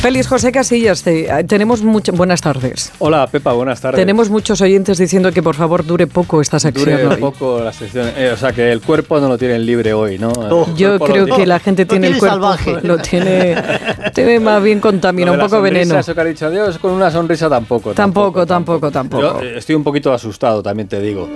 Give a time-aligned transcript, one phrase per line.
[0.00, 2.92] Félix José Casillas, te- tenemos muchas buenas tardes.
[3.00, 3.98] Hola Pepa, buenas tardes.
[4.00, 6.88] Tenemos muchos oyentes diciendo que por favor dure poco esta sección.
[7.02, 7.16] Dure hoy.
[7.20, 10.30] poco la sección, eh, o sea que el cuerpo no lo tienen libre hoy, ¿no?
[10.30, 12.86] El Yo creo que la gente tiene el tiene cuerpo, salvaje.
[12.86, 13.56] lo tiene,
[14.14, 15.98] tiene más bien contaminado, un poco veneno.
[15.98, 17.92] Eso que ha dicho adiós con una sonrisa tampoco.
[17.92, 19.22] Tampoco, tampoco, tampoco.
[19.22, 21.28] Yo eh, estoy un poquito asustado, también te digo,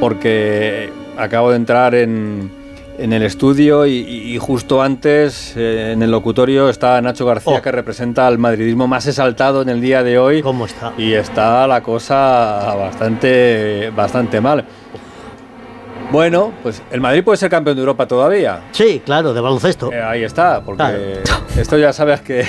[0.00, 2.50] porque acabo de entrar en,
[2.98, 7.62] en el estudio y, y justo antes eh, en el locutorio está Nacho García Oh.
[7.62, 10.42] que representa al madridismo más exaltado en el día de hoy.
[10.42, 10.92] ¿Cómo está?
[10.98, 14.64] Y está la cosa bastante, bastante mal.
[16.12, 18.60] Bueno, pues el Madrid puede ser campeón de Europa todavía.
[18.70, 19.92] Sí, claro, de baloncesto.
[19.92, 20.76] Eh, ahí está, porque
[21.24, 21.42] Claro.
[21.56, 22.46] esto ya sabes que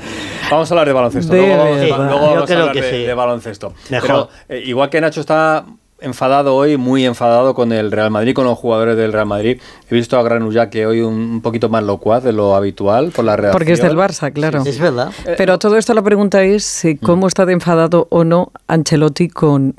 [0.50, 1.32] vamos a hablar de baloncesto.
[1.32, 3.04] De luego vamos, luego vamos a hablar de, sí.
[3.04, 3.74] de baloncesto.
[3.90, 4.08] Mejor.
[4.08, 5.64] Pero eh, igual que Nacho está
[6.06, 9.60] enfadado hoy, muy enfadado con el Real Madrid, con los jugadores del Real Madrid.
[9.90, 13.24] He visto a Granullac que hoy un, un poquito más locuaz de lo habitual por
[13.24, 13.58] la redacción.
[13.58, 14.62] Porque es del Barça, claro.
[14.64, 15.12] Es verdad.
[15.36, 19.28] Pero a todo esto la pregunta es eh, cómo está de enfadado o no Ancelotti
[19.28, 19.74] con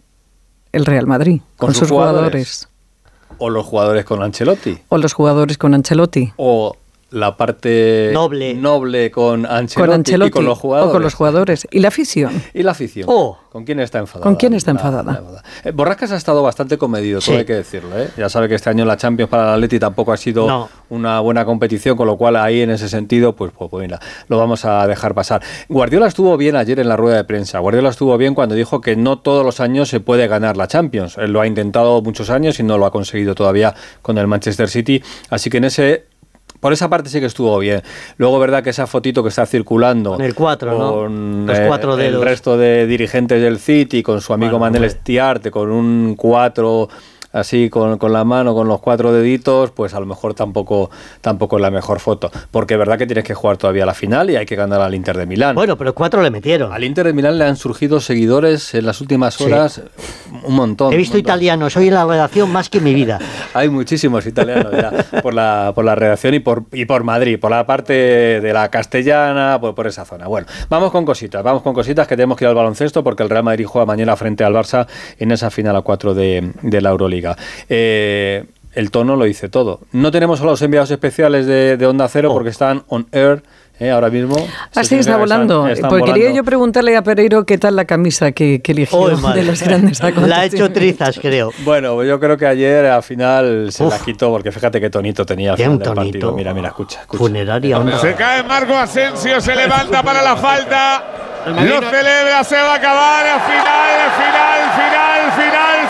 [0.71, 2.21] el Real Madrid, con, Con sus sus jugadores.
[2.21, 2.67] jugadores.
[3.39, 4.77] O los jugadores con Ancelotti.
[4.89, 6.33] o los jugadores con Ancelotti.
[6.37, 6.75] O
[7.19, 8.53] la parte Noble.
[8.53, 10.89] noble con Ancelotti, Con Ancelotti y con los jugadores.
[10.89, 11.67] o con los jugadores.
[11.71, 12.41] ¿Y la afición?
[12.53, 13.05] Y la afición.
[13.09, 13.37] Oh.
[13.51, 14.23] ¿Con quién está enfadada?
[14.23, 15.13] ¿Con quién está enfadada?
[15.13, 17.39] la- Eh, Borrascas ha estado bastante comedido, todo Sí.
[17.39, 17.97] hay que decirlo.
[17.99, 18.09] ¿eh?
[18.15, 20.69] Ya sabe que este año la Champions para el Atleti tampoco ha sido No.
[20.89, 24.37] una buena competición, con lo cual ahí en ese sentido, pues, pues, pues mira, lo
[24.37, 25.41] vamos a dejar pasar.
[25.69, 27.57] Guardiola estuvo bien ayer en la rueda de prensa.
[27.59, 31.17] Guardiola estuvo bien cuando dijo que no todos los años se puede ganar la Champions.
[31.17, 33.73] Él lo ha intentado muchos años y no lo ha conseguido todavía
[34.03, 35.01] con el Manchester City.
[35.31, 36.05] Así que en ese
[36.59, 37.81] por esa parte sí que estuvo bien.
[38.17, 41.07] Luego, verdad que esa fotito que está circulando Con el cuatro, ¿no?
[41.47, 42.23] Los eh, cuatro el dedos.
[42.23, 44.87] resto de dirigentes del City, con su amigo Bueno, Manel hombre.
[44.87, 46.89] Estiarte, con un cuatro
[47.33, 50.89] así con, con la mano, con los cuatro deditos, pues a lo mejor tampoco,
[51.21, 52.31] tampoco es la mejor foto.
[52.49, 54.95] Porque es verdad que tienes que jugar todavía la final y hay que ganar al
[54.95, 55.53] Inter de Milán.
[55.53, 56.71] Bueno, pero cuatro le metieron.
[56.73, 59.43] Al Inter de Milán le han surgido seguidores en las últimas Sí.
[59.43, 59.81] horas,
[60.45, 60.91] un montón.
[60.93, 61.29] He visto montón.
[61.31, 63.19] italianos hoy en la redacción más que en mi vida.
[63.57, 64.91] Hay muchísimos italianos ya
[65.21, 68.69] por la, por la redacción y por, y por Madrid, por la parte de la
[68.69, 70.27] castellana, por, por esa zona.
[70.27, 73.29] Bueno, vamos con cositas, vamos con cositas que tenemos que ir al baloncesto porque el
[73.29, 76.89] Real Madrid juega mañana frente al Barça en esa final a 4 de, de la
[76.89, 77.35] Euroliga.
[77.69, 79.79] Eh, el tono lo dice todo.
[79.91, 82.33] No tenemos a los enviados especiales de, de Onda Cero Oh.
[82.33, 83.41] porque están on air
[83.79, 84.35] eh, ahora mismo.
[84.35, 85.55] Así está significa que volando.
[85.67, 86.37] están- están Pues quería volando.
[86.37, 89.99] yo preguntarle a Pereiro qué tal la camisa que, que eligió Oh, de los grandes
[90.01, 91.51] La ha hecho trizas, creo.
[91.59, 93.93] Bueno, yo creo que ayer al final se Uf.
[93.93, 96.11] la quitó porque fíjate qué tonito tenía al Qué final un del tonito.
[96.11, 96.31] partido.
[96.33, 97.19] Mira, mira, escucha, escucha.
[97.19, 97.77] Funeraria.
[97.79, 97.99] onda.
[97.99, 101.03] Se cae Marco Asensio, se levanta para la falta.
[101.47, 103.23] Lo celebra, se va a acabar.
[103.47, 105.87] Final, final, final, final,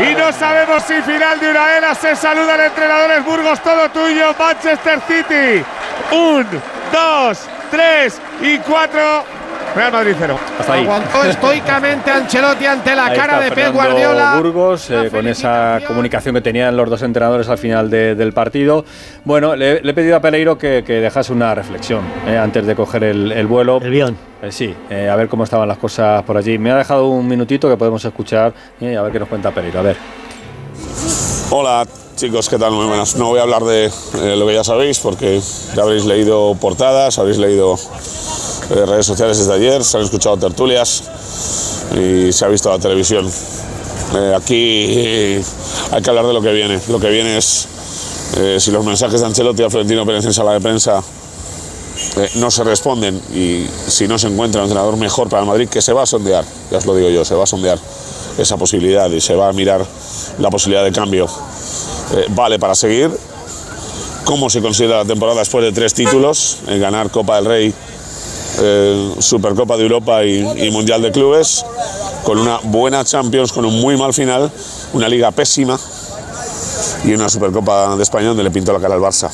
[0.00, 0.10] final.
[0.10, 1.94] Y no sabemos si final de una era.
[1.94, 4.34] Se saludan entrenadores Burgos, todo tuyo.
[4.38, 5.64] Manchester City.
[6.12, 6.46] Un,
[6.92, 7.38] dos,
[7.70, 9.24] tres y cuatro.
[9.74, 10.38] Real Madrid cero.
[10.58, 10.84] Hasta ahí.
[10.84, 14.34] Aguantó estoicamente Ancelotti ante la Ahí cara está de Pep Guardiola.
[14.36, 18.86] Burgos, eh, con esa comunicación que tenían los dos entrenadores al final de- del partido.
[19.24, 22.74] Bueno, le, le he pedido a Pereiro que, que dejase una reflexión eh, antes de
[22.74, 23.78] coger el, el vuelo.
[23.82, 24.16] El guion.
[24.40, 26.56] Eh, sí, eh, a ver cómo estaban las cosas por allí.
[26.56, 29.80] Me ha dejado un minutito que podemos escuchar eh, a ver qué nos cuenta Pereiro.
[29.80, 29.96] A ver.
[31.50, 31.84] Hola
[32.16, 32.72] chicos, ¿qué tal?
[32.72, 33.16] Muy buenas.
[33.16, 35.40] No voy a hablar de eh, lo que ya sabéis porque
[35.74, 37.74] ya habréis leído portadas, habréis leído
[38.70, 41.02] eh, redes sociales desde ayer, se han escuchado tertulias
[41.94, 43.30] y se ha visto la televisión.
[44.14, 45.44] Eh, aquí eh,
[45.92, 46.80] hay que hablar de lo que viene.
[46.88, 47.68] Lo que viene es
[48.38, 51.02] eh, si los mensajes de Ancelotti a Florentino Pérez en sala de prensa
[52.16, 55.68] eh, no se responden y si no se encuentra un entrenador mejor para el Madrid,
[55.68, 57.78] que se va a sondear, ya os lo digo yo, se va a sondear
[58.38, 59.84] esa posibilidad y se va a mirar
[60.38, 61.28] la posibilidad de cambio.
[62.16, 63.10] Eh, vale para seguir.
[64.24, 66.58] ¿Cómo se considera la temporada después de tres títulos?
[66.66, 67.74] En ganar Copa del Rey,
[68.60, 71.64] eh, Supercopa de Europa y, Mundial de Clubes,
[72.24, 74.50] con una buena Champions, con un muy mal final,
[74.94, 75.78] una liga pésima
[77.04, 79.30] y una Supercopa de España donde le pintó la cara al Barça.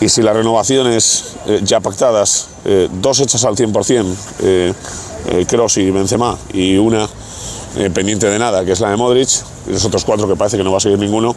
[0.00, 4.06] Y si las renovaciones eh, ya pactadas, eh, dos hechas al 100%,
[4.40, 4.72] eh,
[5.28, 7.06] eh, Kroos y Benzema, y una
[7.76, 9.28] eh, pendiente de nada, que es la de Modric,
[9.66, 11.34] y los otros cuatro que parece que no va a seguir ninguno,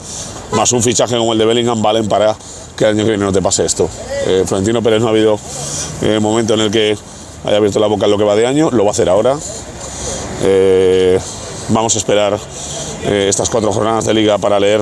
[0.52, 2.36] más un fichaje como el de Bellingham, valen para
[2.76, 3.90] que el año que viene no te pase esto.
[4.28, 5.40] Eh, Florentino Pérez no ha habido
[6.02, 6.98] eh, momento en el que
[7.44, 9.38] haya abierto la boca en lo que va de año, lo va a hacer ahora.
[10.44, 11.20] Eh,
[11.70, 12.40] vamos a esperar
[13.06, 14.82] estas cuatro jornadas de liga para leer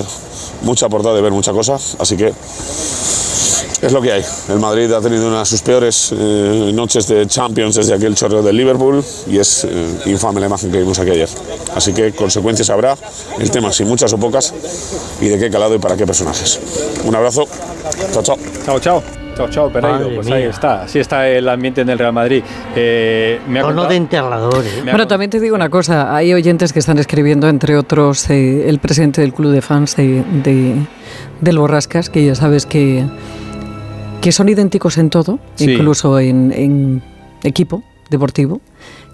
[0.61, 2.33] mucha portada y ver mucha cosa, así que
[3.81, 4.23] es lo que hay.
[4.49, 8.41] El Madrid ha tenido una de sus peores eh, noches de Champions desde aquel chorreo
[8.41, 11.29] del Liverpool y es eh, infame la imagen que vimos aquí ayer.
[11.75, 12.95] Así que consecuencias habrá,
[13.39, 14.53] el tema si muchas o pocas
[15.21, 16.59] y de qué calado y para qué personajes.
[17.05, 17.47] Un abrazo,
[18.13, 18.37] chao, chao.
[18.65, 19.03] Chao, chao.
[19.35, 20.15] Chao, chao, Pereiro.
[20.15, 20.83] Pues ahí está.
[20.83, 22.41] Así está el ambiente en el Real Madrid.
[22.73, 24.81] Eh, me ha de enterrador, ¿eh?
[24.81, 28.29] me ha Bueno, también te digo una cosa, hay oyentes que están escribiendo, entre otros
[28.29, 30.75] eh, el presidente del club de fans de, de-
[31.41, 33.05] del Borrascas, que ya sabes que,
[34.25, 35.71] que son idénticos en todo, Sí.
[35.71, 37.03] incluso en, en
[37.43, 38.59] equipo deportivo,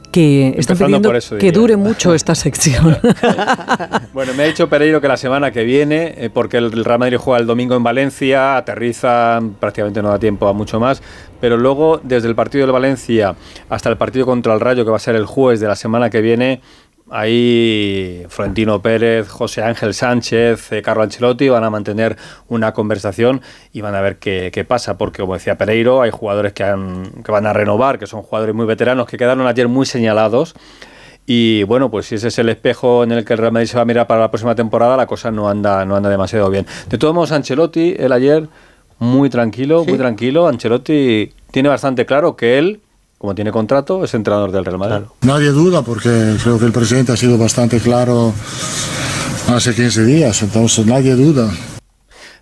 [0.09, 2.97] que están Empezando pidiendo por eso, que dure mucho esta sección.
[4.13, 7.17] Bueno, me ha dicho Pereiro que la semana que viene, eh, porque el Real Madrid
[7.17, 11.01] juega el domingo en Valencia, aterriza, prácticamente no da tiempo a mucho más,
[11.41, 13.35] pero luego desde el partido del Valencia
[13.69, 16.09] hasta el partido contra el Rayo, que va a ser el jueves de la semana
[16.09, 16.61] que viene,
[17.11, 22.17] ahí Florentino Pérez, José Ángel Sánchez, eh, Carlo Ancelotti van a mantener
[22.47, 23.41] una conversación
[23.73, 27.11] y van a ver qué, qué pasa, porque como decía Pereiro, hay jugadores que, han-
[27.23, 30.55] que van a renovar, que son jugadores muy veteranos, que quedaron ayer muy señalados.
[31.27, 33.75] Y bueno, pues si ese es el espejo en el que el Real Madrid se
[33.77, 36.65] va a mirar para la próxima temporada, la cosa no anda, no anda demasiado bien.
[36.89, 38.47] De todos modos, Ancelotti, él ayer,
[38.97, 40.47] muy tranquilo, muy tranquilo.
[40.47, 42.81] Ancelotti tiene bastante claro que él,
[43.21, 45.06] como tiene contrato, es entrenador del Real Madrid.
[45.21, 48.33] Nadie duda porque creo que el presidente ha sido bastante claro
[49.47, 51.51] hace 15 días, entonces nadie duda.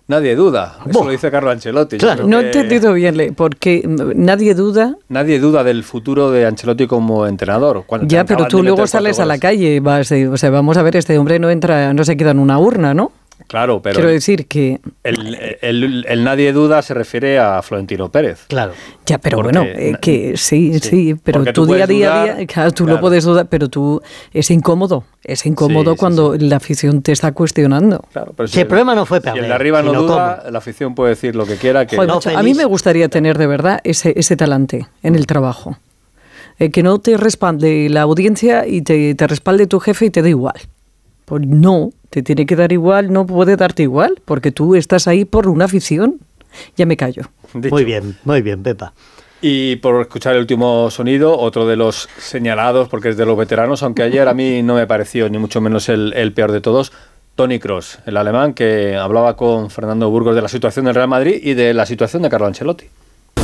[0.08, 0.78] Nadie duda.
[0.88, 1.98] Eso lo dice Carlo Ancelotti.
[1.98, 2.26] Claro.
[2.26, 3.82] no he entendido bien, le- porque
[4.16, 4.96] nadie duda.
[5.10, 7.84] Nadie duda del futuro de Ancelotti como entrenador.
[7.86, 10.82] Cuando Ya, pero tú luego sales a la calle, vas, eh, o sea, vamos a
[10.82, 13.12] ver, este hombre no entra, no se queda en una urna, ¿no?
[13.50, 18.44] Claro, pero Quiero decir que el, el- el nadie duda se refiere a Florentino Pérez.
[18.46, 18.74] Claro.
[19.06, 22.10] Ya, pero Porque bueno, eh, que sí, sí, sí, pero tú tú día a día,
[22.10, 22.98] dudar, día- claro, tú claro.
[22.98, 24.00] lo puedes dudar, pero tú
[24.32, 28.04] es incómodo, es incómodo Sí, sí, cuando la afición te está cuestionando.
[28.12, 30.50] Claro, pero Si el problema no fue si el de arriba no duda, cómo.
[30.52, 31.86] la afición puede decir lo que quiera.
[31.88, 35.16] Que Joder, No, macho, a mí me gustaría tener de verdad ese, ese talante en
[35.16, 35.76] el trabajo.
[36.60, 40.22] Eh, que no te respalde la audiencia y te, te respalde tu jefe y te
[40.22, 40.54] da igual.
[41.24, 45.24] Pues no, te tiene que dar igual, no puede darte igual, porque tú estás ahí
[45.24, 46.18] por una afición.
[46.76, 47.22] Ya me callo.
[47.54, 47.74] Dicho.
[47.74, 48.92] Muy bien, muy bien, Pepa.
[49.40, 53.82] Y por escuchar el último sonido, otro de los señalados, porque es de los veteranos,
[53.82, 56.92] aunque ayer a mí no me pareció ni mucho menos el, el peor de todos,
[57.36, 61.40] Tony Cross, el alemán que hablaba con Fernando Burgos de la situación del Real Madrid
[61.42, 62.86] y de la situación de Carlo Ancelotti.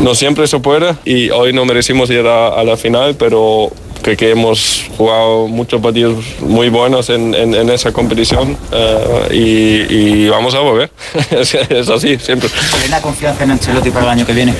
[0.03, 3.71] No siempre se puede y hoy no merecimos ir a, a la final, pero
[4.07, 9.95] creo que hemos jugado muchos partidos muy buenos en, en- en esa competición eh, y,
[10.25, 10.91] y vamos a volver.
[11.33, 12.49] es, es así, siempre.
[12.81, 14.55] ¿Tiene confianza en Ancelotti para el año que viene?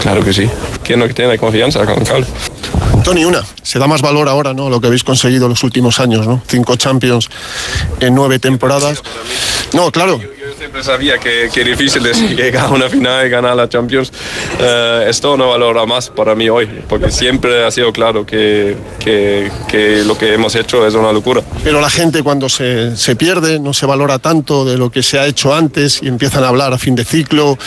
[0.00, 0.48] Claro que sí.
[0.84, 2.28] ¿Quién no tiene confianza con Carlos?
[3.02, 4.70] Tony, una, se da más valor ahora, ¿no?
[4.70, 6.40] Lo que habéis conseguido los últimos años, ¿no?
[6.46, 7.28] Cinco Champions
[7.98, 9.02] en nueve temporadas.
[9.72, 13.56] No, claro, Yo siempre sabía que, que difícil es llegar a una final y ganar
[13.56, 14.12] la Champions.
[14.60, 19.50] Eh, esto no valora más para mí hoy, porque siempre ha sido claro que, que,
[19.66, 21.42] que lo que hemos hecho es una locura.
[21.64, 25.18] pero la gente cuando se, se pierde no se valora tanto de lo que se
[25.18, 27.58] ha hecho antes y empiezan a hablar a fin de ciclo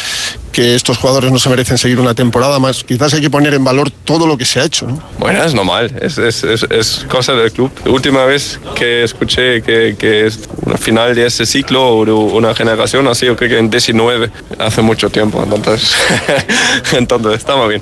[0.53, 2.83] que estos jugadores no se merecen seguir una temporada más.
[2.83, 5.01] Quizás hay que poner en valor todo lo que se ha hecho, ¿no?
[5.19, 7.71] Bueno, es normal, es, es, es, es cosa del club.
[7.85, 12.11] La última vez que escuché que, que es una final de ese ciclo o de
[12.11, 12.68] una generación
[13.11, 15.95] ha sido creo que en 19, hace mucho tiempo, entonces,
[16.93, 17.81] entonces estamos bien.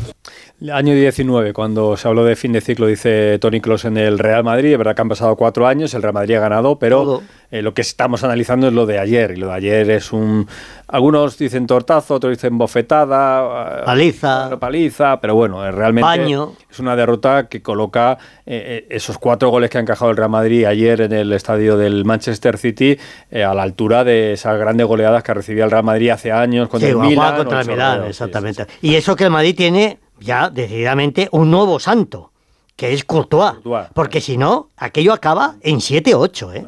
[0.74, 4.44] Año 19, cuando se habló de fin de ciclo, dice Tony Kroos en el Real
[4.44, 4.72] Madrid.
[4.72, 7.22] Es verdad que han pasado cuatro años, el Real Madrid ha ganado, pero
[7.52, 9.32] eh, lo que estamos analizando es lo de ayer.
[9.32, 10.48] Y lo de ayer es un.
[10.88, 13.82] Algunos dicen tortazo, otros dicen bofetada.
[13.82, 14.58] eh, Paliza.
[14.60, 16.54] paliza, pero bueno, eh, realmente Baño.
[16.72, 20.66] es una derrota que coloca eh, esos cuatro goles que ha encajado el Real Madrid
[20.66, 22.98] ayer en el estadio del Manchester City
[23.30, 26.68] eh, a la altura de esas grandes goleadas que recibía el Real Madrid hace años
[26.68, 27.38] contra Sí, el Milan.
[27.38, 28.64] contra el Sí, exactamente.
[28.64, 28.88] sí, sí.
[28.88, 32.32] Y eso que el Madrid tiene ya decididamente un nuevo santo,
[32.76, 33.54] que es Courtois.
[33.54, 33.88] Courtois.
[33.94, 36.66] Porque si no, aquello acaba en 7-8, ¿eh?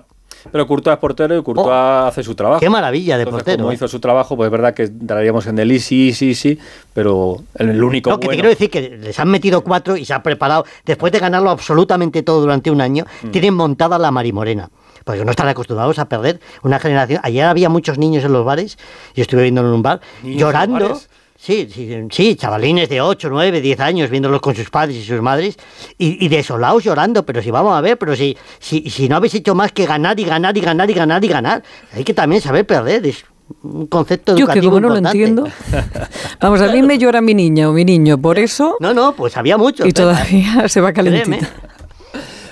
[0.53, 1.68] Pero Courtois es portero y Courtois
[2.08, 2.58] hace su trabajo.
[2.58, 3.75] Oh, qué maravilla de Entonces, portero, Como ¿eh?
[3.75, 6.60] hizo su trabajo, pues es verdad que entraríamos en el easy, easy, easy,
[6.94, 8.36] pero en el único No, que te bueno.
[8.38, 12.24] quiero decir que les han metido cuatro y se ha preparado, después de ganarlo absolutamente
[12.24, 13.32] todo durante un año, Mm.
[13.32, 14.70] tienen montada la marimorena.
[15.03, 17.20] Porque no están acostumbrados a perder una generación.
[17.24, 18.77] Ayer había muchos niños en los bares,
[19.15, 20.79] yo estuve viéndolo en un bar, ¿Niños en llorando.
[20.89, 21.10] bares?
[21.41, 25.22] Sí, sí, sí, chavalines de 8, 9, 10 años viéndolos con sus padres y sus
[25.22, 25.55] madres
[25.98, 29.36] y, y desolados llorando, pero si vamos a ver, pero si, si, si no habéis
[29.36, 32.41] hecho más que ganar y ganar y ganar y ganar y ganar, hay que también
[32.41, 33.24] saber perder, es
[33.63, 35.48] un concepto Yo que educativo como no lo entiendo.
[36.41, 39.38] Vamos, a mí me llora mi niña o mi niño por eso No, no, pues
[39.38, 39.88] había muchos.
[39.88, 41.24] y todavía se va calentita.
[41.38, 41.48] Créeme.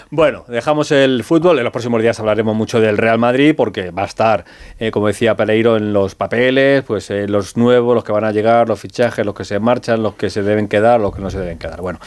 [0.10, 1.58] Bueno, dejamos el fútbol.
[1.58, 4.46] En los próximos días hablaremos mucho del Real Madrid porque va a estar,
[4.80, 8.32] eh, como decía Pereiro, en los papeles, pues eh, los nuevos, los que van a
[8.32, 11.30] llegar, los fichajes, los que se marchan, los que se deben quedar, los que no
[11.30, 11.82] se deben quedar.
[11.82, 12.00] Bueno,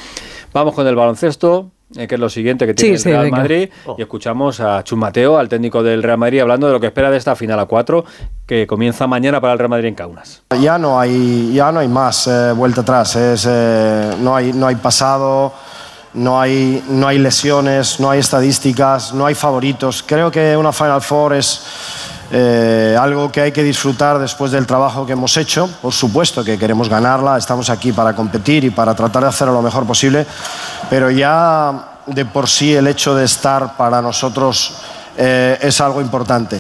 [0.53, 1.71] vamos con el baloncesto.
[1.97, 3.31] eh, que es lo siguiente que tiene Sí, el Real.
[3.33, 6.87] Madrid y escuchamos a Chus Mateo, al técnico del Real Madrid, hablando de lo que
[6.87, 8.05] espera de esta final a 4
[8.47, 10.43] que comienza mañana para el Real Madrid en Kaunas.
[10.61, 13.17] Ya no hay, ya no hay más eh, vuelta atrás.
[13.17, 15.53] Es, eh, no, hay, no hay pasado,
[16.15, 20.05] no hay, no hay lesiones, no hay estadísticas, no hay favoritos.
[20.07, 21.63] Creo que una Final Four es
[22.33, 25.69] eh, algo que hay que disfrutar después del trabajo que hemos hecho.
[25.81, 29.63] Por supuesto que queremos ganarla, estamos aquí para competir y para tratar de hacerlo lo
[29.63, 30.27] mejor posible,
[30.89, 34.75] pero ya de por sí el hecho de estar para nosotros
[35.17, 36.59] eh, es algo importante.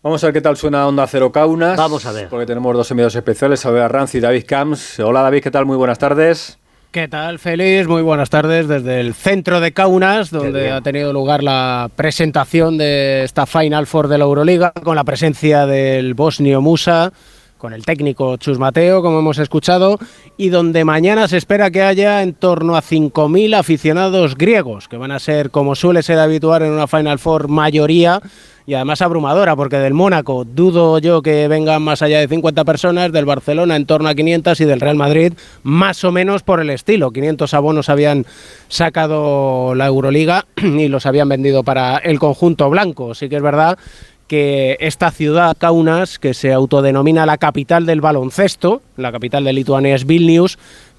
[0.00, 1.76] Vamos a ver qué tal suena Onda Cero Kaunas.
[1.76, 2.28] Vamos a ver.
[2.28, 5.00] Porque tenemos dos enviados especiales, Albert Ranz y David Camps.
[5.00, 5.66] Hola David, ¿qué tal?
[5.66, 6.58] Muy buenas tardes.
[6.90, 7.86] ¿Qué tal, Félix?
[7.86, 13.24] Muy buenas tardes desde el centro de Kaunas, donde ha tenido lugar la presentación de
[13.24, 17.12] esta Final Four de la Euroliga, con la presencia del bosnio Musa,
[17.58, 19.98] con el técnico Chus Mateo, como hemos escuchado,
[20.36, 25.10] y donde mañana se espera que haya en torno a 5.000 aficionados griegos, que van
[25.10, 28.22] a ser, como suele ser habitual en una Final Four, mayoría
[28.68, 33.10] y además abrumadora, porque del Mónaco dudo yo que vengan más allá de 50 personas,
[33.12, 36.68] del Barcelona en torno a 500 y del Real Madrid más o menos por el
[36.68, 37.10] estilo.
[37.10, 38.26] 500 abonos habían
[38.68, 43.14] sacado la Euroliga y los habían vendido para el conjunto blanco.
[43.14, 43.78] Sí que es verdad
[44.28, 49.94] que esta ciudad, Kaunas, que se autodenomina la capital del baloncesto, la capital de Lituania
[49.94, 50.58] es Vilnius,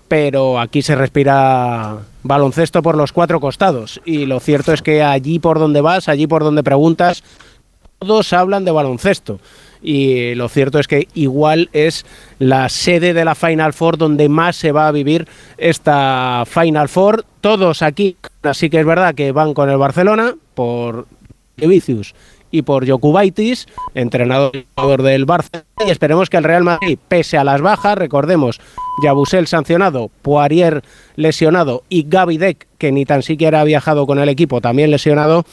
[0.09, 4.01] pero aquí se respira baloncesto por los cuatro costados.
[4.03, 7.23] Y lo cierto es que allí por donde vas, allí por donde preguntas,
[7.99, 9.39] todos hablan de baloncesto.
[9.81, 12.05] Y lo cierto es que igual es
[12.39, 17.23] la sede de la Final Four donde más se va a vivir esta Final Four.
[17.39, 21.07] Todos aquí, así que es verdad que van con el Barcelona por
[21.55, 22.13] Vicius
[22.51, 25.63] y por Jokubaitis, entrenador del Barça.
[25.85, 28.59] Y esperemos que el Real Madrid, pese a las bajas, recordemos,
[29.03, 30.83] Yabusel sancionado, Poirier
[31.15, 35.45] lesionado y Gaby Deck, que ni tan siquiera ha viajado con el equipo, también lesionado,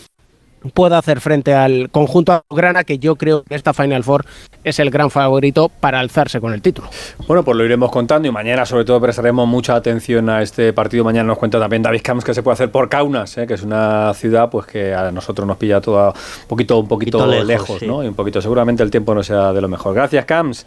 [0.70, 4.24] pueda hacer frente al conjunto grana que yo creo que esta Final Four
[4.64, 6.88] es el gran favorito para alzarse con el título.
[7.26, 11.04] Bueno, pues lo iremos contando y mañana sobre todo prestaremos mucha atención a este partido.
[11.04, 13.46] Mañana nos cuenta también David Camps que se puede hacer por Kaunas, ¿eh?
[13.46, 17.18] que es una ciudad pues que a nosotros nos pilla todo un poquito, un poquito,
[17.18, 17.86] Poquito lejos, lejos, sí.
[17.86, 18.02] ¿no?
[18.02, 19.94] Y un poquito, seguramente el tiempo no sea de lo mejor.
[19.94, 20.66] Gracias, Camps.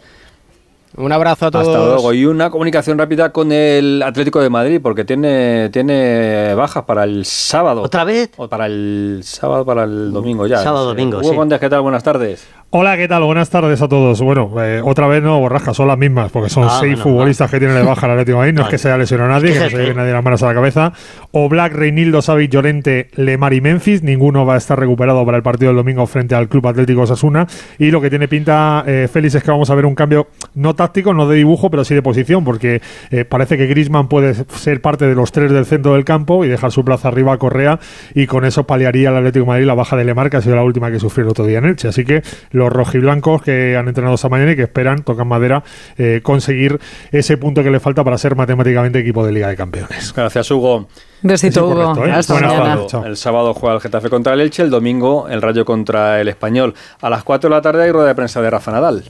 [0.96, 1.68] Un abrazo a todos.
[1.68, 2.12] Hasta luego.
[2.12, 7.24] Y una comunicación rápida con el Atlético de Madrid, porque tiene, tiene bajas para el
[7.24, 7.82] sábado.
[7.82, 8.30] ¿Otra vez?
[8.36, 10.58] O para el sábado, para el domingo ya.
[10.58, 11.36] Sábado, domingo, Hugo sí.
[11.36, 11.82] Condes, ¿qué tal?
[11.82, 12.46] Buenas tardes.
[12.72, 13.24] Hola, ¿qué tal?
[13.24, 14.20] Buenas tardes a todos.
[14.22, 17.50] Bueno, eh, otra vez no, borrascas, son las mismas, porque son Ah, seis bueno, futbolistas
[17.50, 18.54] que tienen de baja el Atlético de Madrid.
[18.54, 20.22] No es que se haya lesionado nadie, Es que que no se lleve nadie las
[20.22, 20.92] manos a la cabeza.
[21.32, 24.04] O Black, Reinildo, Savic, Llorente, Lemar y Memphis.
[24.04, 27.44] Ninguno va a estar recuperado para el partido del domingo frente al Club Atlético Osasuna.
[27.76, 30.76] Y lo que tiene pinta, eh, Félix, es que vamos a ver un cambio no
[30.76, 34.80] táctico, no de dibujo, pero sí de posición, porque eh, parece que Grisman puede ser
[34.80, 37.80] parte de los tres del centro del campo y dejar su plaza arriba a Correa.
[38.14, 40.54] Y con eso paliaría el Atlético de Madrid la baja de Lemar, que ha sido
[40.54, 41.88] la última que sufrió el otro día en Elche.
[41.88, 42.22] Así que
[42.60, 45.64] los rojiblancos que han entrenado esta mañana y que esperan, tocan madera,
[45.98, 46.78] eh, conseguir
[47.10, 50.12] ese punto que le falta para ser matemáticamente equipo de Liga de Campeones.
[50.14, 50.86] Gracias, Hugo.
[51.22, 51.74] Besito, Hugo.
[51.74, 52.12] correcto, ¿eh?
[52.12, 52.74] Hasta Buenas mañana.
[52.74, 52.86] tardes.
[52.90, 53.04] Chao.
[53.04, 56.74] El sábado juega el Getafe contra el Elche, el domingo el Rayo contra el Español.
[57.00, 59.04] A las 4 de la tarde hay rueda de prensa de Rafa Nadal.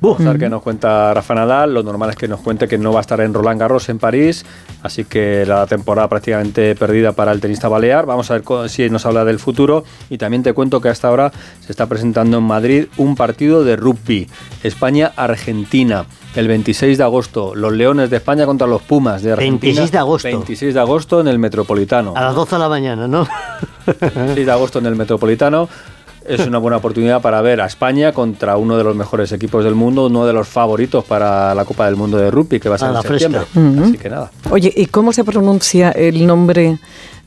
[0.00, 1.72] Vamos a ver qué nos cuenta Rafa Nadal.
[1.72, 3.98] Lo normal es que nos cuente que no va a estar en Roland Garros en
[3.98, 4.44] París,
[4.82, 8.06] así que la temporada prácticamente perdida para el tenista balear.
[8.06, 9.84] Vamos a ver si nos habla del futuro.
[10.10, 13.76] Y también te cuento que hasta ahora se está presentando en Madrid un partido de
[13.76, 14.28] rugby.
[14.62, 16.06] España-Argentina.
[16.34, 19.60] El 26 de agosto, los Leones de España contra los Pumas de Argentina.
[19.62, 20.28] 26 de agosto.
[20.28, 22.12] 26 de agosto en el Metropolitano.
[22.14, 23.26] A las 12 de la mañana, ¿no?
[23.86, 25.66] 6 de agosto en el Metropolitano.
[26.28, 29.74] Es una buena oportunidad para ver a España contra uno de los mejores equipos del
[29.74, 32.78] mundo, uno de los favoritos para la Copa del Mundo de Rugby, que va a
[32.78, 33.40] ser A en la septiembre.
[33.42, 33.60] fresca.
[33.68, 33.84] Ujú.
[33.84, 34.30] Así que nada.
[34.50, 36.78] Oye, ¿y cómo se pronuncia el nombre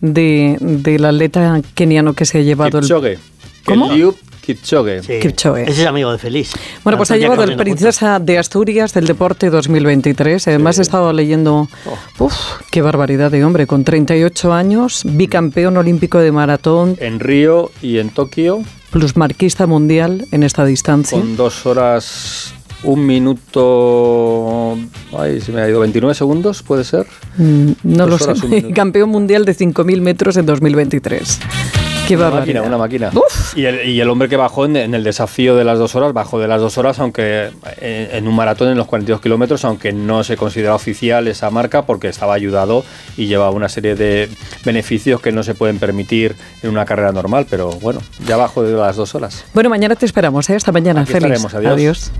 [0.01, 3.13] de, del atleta keniano que se ha llevado Kipchoge.
[3.13, 3.19] el...
[3.65, 3.91] ¿Cómo?
[3.91, 5.03] Eliud Kipchoge.
[5.03, 5.19] Sí.
[5.21, 5.63] Kipchoge.
[5.69, 6.51] Ese es amigo de Feliz.
[6.83, 10.47] Bueno, pues ha llevado el Princesa de Asturias del Deporte 2023.
[10.47, 11.67] Además he estado leyendo,
[12.17, 12.33] uf,
[12.71, 18.09] qué barbaridad de hombre, con 38 años, bicampeón olímpico de maratón, En Río y en
[18.09, 21.17] Tokio, plusmarquista mundial en esta distancia.
[21.19, 22.53] con dos horas,
[22.83, 24.77] un minuto.
[25.17, 27.05] Ay, se me ha ido 29 segundos, ¿puede ser?
[27.37, 28.23] Mm, No Dos lo sé.
[28.25, 28.69] horas, minuto.
[28.75, 31.39] Campeón mundial de 5.000 metros en 2023.
[32.09, 33.11] Qué una máquina, una máquina.
[33.55, 36.11] Y el, y el hombre que bajó en, en el desafío de las dos horas,
[36.13, 39.93] bajó de las dos horas, aunque en, en un maratón en los 42 kilómetros, aunque
[39.93, 42.83] no se considera oficial esa marca porque estaba ayudado
[43.15, 44.29] y llevaba una serie de
[44.65, 47.45] beneficios que no se pueden permitir en una carrera normal.
[47.49, 49.45] Pero bueno, ya bajó de las dos horas.
[49.53, 50.55] Bueno, mañana te esperamos, ¿eh?
[50.55, 51.01] Hasta mañana.
[51.01, 51.45] Aquí Feliz.
[51.53, 52.11] adiós.